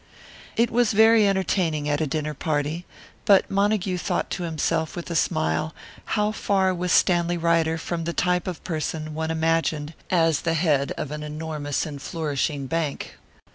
It 0.55 0.71
was 0.71 0.93
very 0.93 1.27
entertaining 1.27 1.87
at 1.87 2.01
a 2.01 2.07
dinner 2.07 2.33
party; 2.33 2.87
but 3.23 3.51
Montague 3.51 3.99
thought 3.99 4.31
to 4.31 4.41
himself 4.41 4.95
with 4.95 5.11
a 5.11 5.15
smile 5.15 5.75
how 6.17 6.31
far 6.31 6.73
was 6.73 6.91
Stanley 6.91 7.37
Ryder 7.37 7.77
from 7.77 8.05
the 8.05 8.11
type 8.11 8.47
of 8.47 8.63
person 8.63 9.13
one 9.13 9.29
imagined 9.29 9.93
as 10.09 10.41
the 10.41 10.55
head 10.55 10.91
of 10.97 11.11
an 11.11 11.21
enormous 11.21 11.85
and 11.85 12.01
flourishing 12.01 12.65
bank. 12.65 13.19